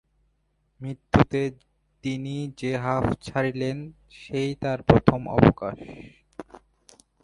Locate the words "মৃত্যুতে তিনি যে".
0.81-2.71